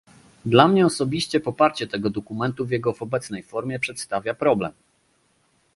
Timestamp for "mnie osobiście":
0.67-1.39